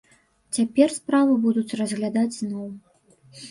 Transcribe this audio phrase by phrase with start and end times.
[0.55, 2.67] Цяпер справу будуць разглядаць зноў.